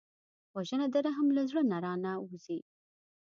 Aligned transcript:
وژنه 0.55 0.85
د 0.93 0.95
رحم 1.05 1.27
له 1.37 1.41
زړه 1.49 1.61
نه 1.71 1.77
را 1.83 1.93
نهوزي 2.03 2.59